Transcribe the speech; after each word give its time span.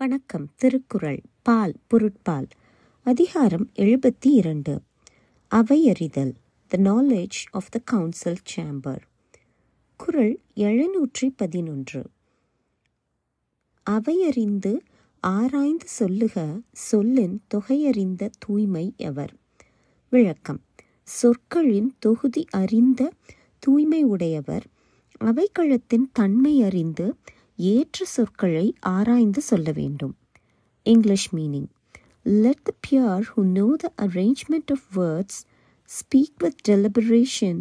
வணக்கம் 0.00 0.52
திருக்குறள் 0.56 1.20
பால் 1.42 1.72
பொருட்பால். 1.86 2.46
அதிகாரம் 3.04 3.70
எழுபத்தி 3.74 4.30
இரண்டு 4.32 4.82
அவையறிதல் 5.50 6.32
the 6.66 6.78
knowledge 6.78 7.38
of 7.50 7.70
the 7.70 7.78
council 7.84 8.36
chamber 8.56 9.00
Kural 9.96 10.38
எழுநூற்றி 10.54 11.30
பதினொன்று. 11.36 12.02
அவையறிந்து 13.90 14.78
ஆராய்ந்து 15.20 15.88
சொல்லுக 15.88 16.60
சொல்லின் 16.72 17.42
தொகையறிந்த 17.54 18.30
தூய்மை 18.38 18.94
எவர்? 18.96 19.34
விளக்கம் 20.10 20.60
சொற்களின் 21.02 21.94
தொகுதி 21.98 22.44
அறிந்த 22.50 23.10
தூய்மை 23.58 24.02
உடையவர் 24.02 24.66
அவைக்களத்தின் 25.20 26.06
தன்மை 26.12 26.62
அறிந்து 26.62 27.16
ஏற்ற 27.58 28.04
சொற்களை 28.04 28.74
ஆராய்ந்து 28.80 29.40
சொல்ல 29.40 29.72
வேண்டும். 29.72 30.16
English 30.86 31.34
meaning 31.34 31.68
let 32.22 32.62
the 32.62 32.72
pure 32.80 33.32
who 33.36 33.42
know 33.42 33.66
the 33.76 33.92
arrangement 34.02 34.70
of 34.74 34.86
words 34.96 35.40
speak 35.88 36.38
with 36.38 36.60
deliberation 36.68 37.60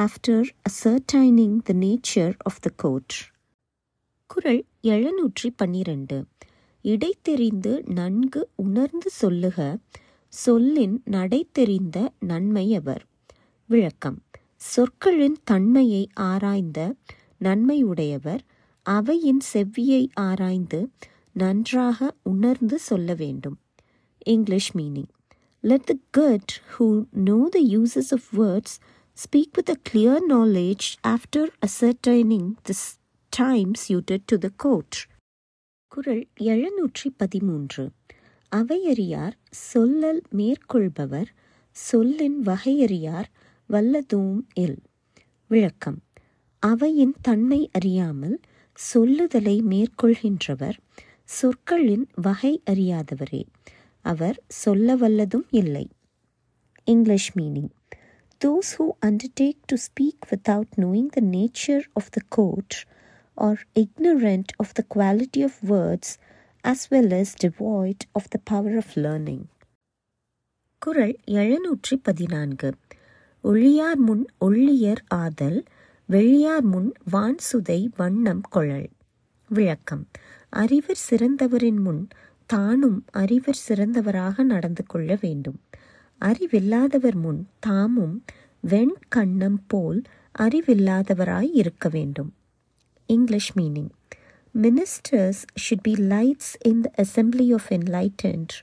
after 0.00 0.48
ascertaining 0.62 1.58
the 1.64 1.74
nature 1.74 2.34
of 2.38 2.60
the 2.60 2.70
court 2.76 3.14
Kural 4.30 4.64
எழுநூற்றி 4.82 5.48
பன்னிரண்டு. 5.56 6.26
இடை 6.84 7.12
தெரிந்து 7.22 7.82
நன்கு 7.86 8.48
உணர்ந்து 8.56 9.10
சொல்லுக. 9.10 9.78
சொல்லின் 10.32 11.02
நடை 11.04 11.48
தெரிந்த 11.52 12.12
நன்மை 12.20 12.74
அவர் 12.74 13.04
விளக்கம். 13.70 14.18
சொற்களின் 14.56 15.38
தன்மையை 15.44 16.08
ஆராய்ந்த 16.14 16.94
நன்மையுடையவர் 17.40 18.42
அவையின் 18.96 19.40
செவ்வியை 19.52 20.08
ஆராய்ந்து 20.14 20.90
நன்றாக 21.32 22.14
உணர்ந்து 22.22 22.78
சொல்ல 22.78 23.14
வேண்டும். 23.14 23.58
English 24.26 24.76
meaning 24.76 25.12
let 25.60 25.84
the 25.84 25.94
good 26.10 26.52
who 26.72 26.86
know 27.26 27.48
the 27.50 27.60
uses 27.68 28.10
of 28.10 28.28
words 28.36 28.76
speak 29.18 29.52
with 29.52 29.68
a 29.68 29.76
clear 29.90 30.24
knowledge 30.28 30.86
after 31.06 31.50
ascertaining 31.66 32.50
the 32.68 32.86
time 33.32 33.70
suited 33.88 34.20
to 34.26 34.38
the 34.38 34.50
court 34.56 34.96
Kural 35.92 36.28
எழுநூற்றி 36.38 37.08
பதிமூன்று. 37.16 37.84
அவையறியார் 38.56 39.32
சொல்லல் 39.74 40.20
மேற்கொள்பவர் 40.30 41.30
சொல்லின் 41.76 42.38
வகையறியார் 42.46 43.28
வல்லதூம் 43.70 44.40
இல். 44.54 44.78
விளக்கம். 45.48 45.98
அவையின் 46.62 47.14
தன்மை 47.20 47.68
அறியாமல் 47.72 48.40
சொல்லுதலை 48.78 49.62
மேற்கொள்கின்றவர் 49.68 50.78
சொற்களின் 51.24 52.08
வகை 52.14 52.62
அறியாதவரே. 52.70 53.44
அவர் 54.00 54.42
சொல்ல 54.48 54.96
வல்லதும் 54.96 55.46
இல்லை. 55.50 55.88
English 56.84 57.38
meaning 57.38 57.68
those 58.44 58.70
who 58.78 58.86
undertake 59.06 59.60
to 59.66 59.76
speak 59.76 60.30
without 60.30 60.70
knowing 60.76 61.06
the 61.06 61.20
nature 61.20 61.82
of 61.92 62.10
the 62.10 62.20
court 62.28 62.86
are 63.34 63.66
ignorant 63.74 64.44
of 64.58 64.66
the 64.74 64.84
quality 64.94 65.42
of 65.42 65.50
words 65.68 66.14
as 66.62 66.92
well 66.92 67.18
as 67.18 67.46
devoid 67.46 67.98
of 68.14 68.22
the 68.22 68.40
power 68.50 68.76
of 68.76 68.84
learning. 68.94 69.42
குறள் 70.78 71.18
எழுநூற்றி 71.26 71.96
பதினான்கு. 72.02 72.74
ஒளியார் 73.42 73.98
முன் 73.98 74.26
ஒள்ளியர் 74.40 75.04
ஆதல் 75.08 75.64
வெளியார் 76.07 76.63
முன் 76.63 76.93
வான்சுதை 77.11 77.87
வண்ணம் 77.95 78.41
கொழல் 78.51 78.89
விளக்கம் 79.49 80.07
அறிவர் 80.49 81.01
சிறந்தவரின் 81.09 81.79
முன் 81.79 82.07
தானும் 82.45 83.05
அறிவர் 83.11 83.61
சிறந்தவராக 83.67 84.43
நடந்து 84.43 84.83
கொள்ள 84.85 85.17
வேண்டும் 85.21 85.59
அறிவில்லாதவர் 86.21 87.15
முன் 87.15 87.47
தாமும் 87.59 88.23
வெண்கண்ணம் 88.67 89.59
போல் 89.67 90.01
அறிவில்லாதவராய் 90.39 91.51
இருக்க 91.53 91.89
வேண்டும் 91.89 92.33
English 93.09 93.49
meaning 93.55 93.89
Ministers 94.55 95.47
should 95.55 95.81
be 95.81 95.95
lights 95.95 96.57
in 96.63 96.83
the 96.83 96.91
assembly 96.95 97.51
of 97.51 97.71
enlightened, 97.71 98.61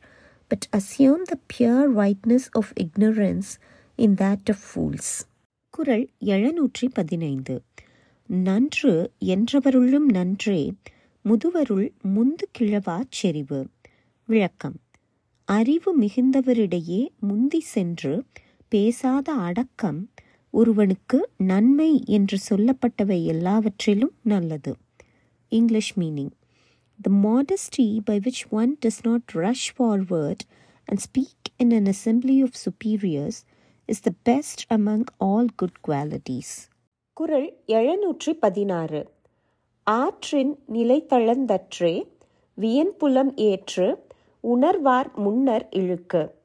but 0.51 0.69
assume 0.73 1.25
the 1.25 1.39
pure 1.49 1.91
whiteness 1.91 2.49
of 2.55 2.73
ignorance 2.77 3.59
in 3.99 4.15
that 4.15 4.49
of 4.49 4.57
fools. 4.57 5.27
Thirukkural 5.76 6.10
எழுநூற்றி 6.26 6.86
பதினைந்து. 6.94 7.64
நன்று 8.28 9.12
என்றவருள்ளும் 9.20 10.06
நன்றே 10.12 10.74
முதுவருள் 11.26 11.90
முந்து 12.16 12.46
கிழவா 12.60 13.04
செறிவு. 13.10 13.68
விளக்கம். 14.26 14.80
அறிவு 15.46 16.00
மிகுந்தவரிடையே 16.00 17.08
முந்தி 17.20 17.60
சென்று 17.60 18.24
பேசாத 18.68 19.32
அடக்கம் 19.32 20.10
ஒருவனுக்கு 20.50 21.30
நன்மை 21.38 22.04
என்று 22.06 22.38
சொல்லப்பட்டவை 22.50 23.26
எல்லாவற்றிலும் 23.26 24.16
நல்லது. 24.22 24.76
English 25.48 26.00
meaning. 26.00 26.32
The 27.02 27.12
modesty 27.12 28.00
by 28.04 28.18
which 28.18 28.46
one 28.50 28.78
does 28.86 29.04
not 29.04 29.30
rush 29.34 29.74
forward 29.80 30.46
and 30.86 31.04
speak 31.06 31.54
in 31.58 31.72
an 31.72 31.86
assembly 31.86 32.42
of 32.42 32.58
superiors 32.66 33.42
is 33.86 34.02
the 34.02 34.12
best 34.24 34.74
among 34.74 35.04
all 35.18 35.48
good 35.56 35.78
qualities 35.88 36.54
Kural 37.14 37.58
எழுநூற்றி 37.68 38.32
பதினாறு 38.40 39.10
ஆற்றின் 39.84 40.60
நிலை 40.66 41.06
தளர்ந்தற்றே 41.10 42.08
வியன்புலம் 42.58 43.32
ஏற்று 43.36 44.08
உணர்வார் 44.44 45.14
முன்னர் 45.16 45.68
இழுக்கு. 45.70 46.36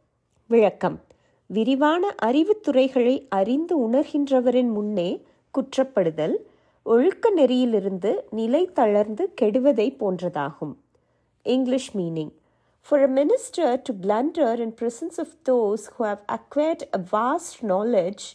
விளக்கம். 0.46 1.00
விரிவான 1.46 2.14
அறிவுத்துறைகளை 2.22 3.26
அறிந்து 3.28 3.90
உணர்கின்றவரின் 3.90 4.72
முன்னே 4.72 5.22
குற்றப்படுதல் 5.54 6.36
ஒழுக்க 6.82 7.30
நெறியிலிருந்து 7.30 8.12
நிலை 8.30 8.70
தளர்ந்து 8.72 9.34
கெடுவதை 9.40 9.96
போன்றதாகும். 10.00 10.74
English 11.42 11.96
meaning. 11.96 12.32
for 12.85 13.03
a 13.03 13.09
minister 13.13 13.73
to 13.81 13.93
blunder 14.01 14.59
in 14.59 14.75
presence 14.81 15.19
of 15.19 15.33
those 15.49 15.85
who 15.95 16.03
have 16.05 16.23
acquired 16.35 16.85
a 16.91 17.01
vast 17.11 17.59
knowledge 17.65 18.25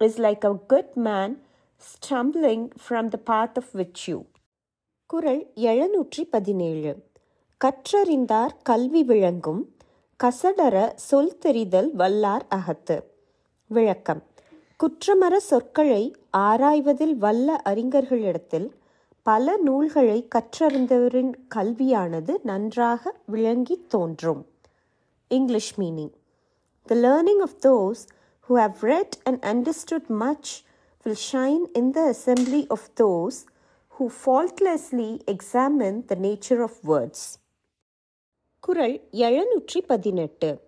is 0.00 0.18
like 0.26 0.44
a 0.44 0.54
good 0.66 0.94
man 1.08 1.34
stumbling 1.82 2.66
from 2.84 3.08
the 3.08 3.20
path 3.24 3.58
of 3.58 3.72
which 3.74 4.04
you 4.08 4.18
குரல் 5.10 5.42
எழுநூற்றி 5.64 6.22
பதினேழு 6.30 6.92
கற்றறிந்தார் 7.60 8.54
கல்வி 8.62 9.02
விளங்கும் 9.04 9.62
கசடர 10.20 10.76
சொல் 11.08 11.36
தெரிதல் 11.38 11.90
வல்லார் 11.96 12.44
அகத்து 12.48 12.96
விளக்கம் 13.70 14.22
குற்றமர 14.80 15.34
சொற்களை 15.46 16.02
ஆராய்வதில் 16.40 17.16
வல்ல 17.16 17.56
அறிஞர்களிடத்தில் 17.64 18.68
பல 19.23 19.57
நூல்களை 19.57 20.27
கற்றறிந்தவரின் 20.35 21.33
கல்வியானது 21.55 22.33
நன்றாக 22.43 23.15
விளங்கி 23.25 23.85
தோன்றும். 23.87 24.47
English 25.27 25.79
meaning 25.79 26.11
the 26.85 26.95
learning 26.95 27.41
of 27.41 27.55
those 27.65 28.01
who 28.49 28.53
have 28.53 28.75
read 28.81 29.17
and 29.23 29.43
understood 29.43 30.07
much 30.07 30.63
will 31.03 31.15
shine 31.31 31.65
in 31.73 31.91
the 31.91 32.13
assembly 32.13 32.65
of 32.67 32.89
those 33.01 33.39
who 33.99 34.07
faultlessly 34.19 35.19
examine 35.31 36.05
the 36.05 36.15
nature 36.21 36.61
of 36.61 36.79
words 36.87 37.29
குரல் 38.59 39.01
எழுநூற்றி 39.11 39.79
பதினெட்டு 39.87 40.61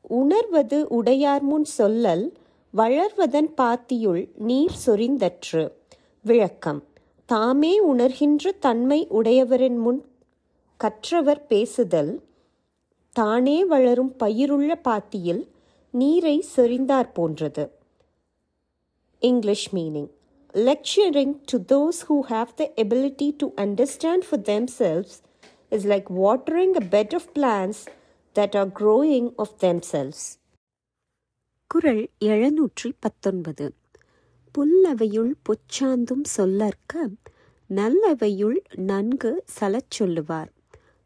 உணர்வது 0.00 0.88
உடையார் 0.88 1.42
முன் 1.42 1.66
சொல்லல் 1.78 2.34
வளர்வதன் 2.76 3.52
பாத்தியுள் 3.56 4.28
நீர் 4.34 4.76
சொரிந்தற்று. 4.86 5.72
விளக்கம். 6.22 6.82
தாமே 7.28 7.72
உணர்கின்ற 7.80 8.50
தன்மை 8.58 9.06
உடையவரின் 9.10 9.78
முன் 9.78 10.00
கற்றவர் 10.80 11.46
பேசுதல் 11.46 12.12
தானே 13.16 13.64
வளரும் 13.64 14.12
பயிருள்ள 14.18 14.72
பாத்தியில் 14.82 15.42
நீரை 15.94 16.36
செறிந்தார் 16.56 17.10
போன்றது 17.12 17.64
English 19.22 19.68
meaning 19.74 20.10
lecturing 20.54 21.34
to 21.44 21.58
those 21.68 22.00
who 22.08 22.16
have 22.28 22.50
the 22.56 22.64
ability 22.76 23.28
to 23.36 23.46
understand 23.56 24.26
for 24.28 24.44
is 24.80 25.20
is 25.72 25.84
like 25.84 26.08
watering 26.12 26.72
a 26.76 26.84
bed 26.86 27.12
of 27.14 27.22
plants 27.34 27.78
that 28.36 28.52
are 28.54 28.68
growing 28.80 29.26
of 29.38 29.48
themselves. 29.58 30.20
குரல் 31.70 32.04
எழுநூற்றி 32.24 32.88
பத்தொன்பது 33.00 33.66
புல்லவையுள் 34.54 35.32
பொச்சாந்தும் 35.44 36.26
சொல்லற்க 36.36 36.94
நல்லவையுள் 37.70 38.58
நன்கு 38.86 39.30
சலச் 39.54 39.94
சொல்லுவார் 39.98 40.50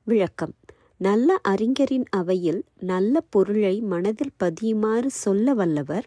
விளக்கம் 0.07 0.55
நல்ல 0.99 1.39
அறிஞரின் 1.49 2.07
அவையில் 2.11 2.61
நல்ல 2.83 3.21
பொருளை 3.31 3.75
மனதில் 3.85 4.35
பதியுமாறு 4.45 5.11
சொல்ல 5.17 5.55
வல்லவர் 5.55 6.07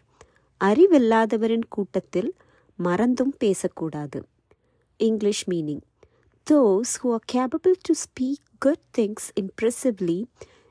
அறிவில்லாதவரின் 0.60 1.66
கூட்டத்தில் 1.68 2.30
மறந்தும் 2.78 3.34
பேசக்கூடாது 3.38 4.20
English 5.00 5.44
meaning 5.50 5.84
those 6.46 6.92
who 7.02 7.10
are 7.12 7.24
capable 7.32 7.76
to 7.82 7.94
speak 8.02 8.44
good 8.58 8.84
things 8.98 9.28
impressively 9.40 10.18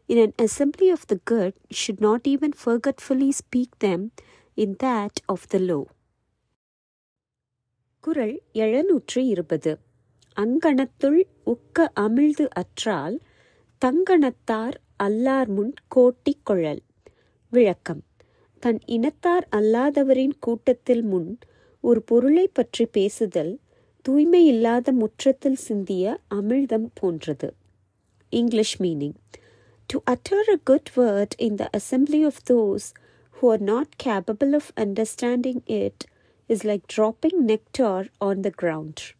in 0.09 0.21
an 0.25 0.35
assembly 0.41 0.89
of 0.91 1.07
the 1.07 1.17
good 1.25 1.57
should 1.81 1.99
not 1.99 2.27
even 2.27 2.55
forgetfully 2.63 3.31
speak 3.39 3.75
them 3.79 4.05
in 4.57 4.77
that 4.83 5.21
of 5.25 5.47
the 5.49 5.59
low 5.65 5.79
குரல் 8.01 8.41
எழுநூற்று 8.51 9.25
இருபது. 9.25 9.77
அங்கணத்துள் 10.41 11.23
உக்க 11.43 11.91
அமிழ்து 11.99 12.47
அற்றால் 12.49 13.19
தங்கணத்தார் 13.85 14.73
அல்லார் 15.03 15.47
முன் 15.47 15.73
கோட்டி 15.95 16.33
கொழல். 16.49 16.79
விளக்கம். 17.49 18.03
தன் 18.59 18.79
இனத்தார் 18.85 19.47
அல்லாதவரின் 19.51 20.31
கூட்டத்தில் 20.39 21.01
முன் 21.01 21.37
ஒரு 21.81 22.01
பொருளை 22.01 22.49
பற்றி 22.53 22.85
பேசுதல் 22.85 23.59
தூய்மையில்லாத 24.09 24.91
முற்றத்தில் 24.91 25.55
சிந்திய 25.55 26.19
அமிழ்தம் 26.35 26.87
போன்றது. 26.93 27.53
English 28.29 28.81
meaning. 28.81 29.13
To 29.85 29.99
utter 30.11 30.49
a 30.49 30.57
good 30.63 30.91
word 30.95 31.35
in 31.37 31.55
the 31.55 31.69
assembly 31.77 32.25
of 32.25 32.41
those 32.49 32.87
who 33.41 33.49
are 33.49 33.61
not 33.61 33.93
capable 34.03 34.53
of 34.53 34.71
understanding 34.75 35.61
it 35.65 36.09
is 36.51 36.65
like 36.65 36.85
dropping 36.85 37.45
nectar 37.45 38.09
on 38.19 38.41
the 38.41 38.51
ground. 38.51 39.13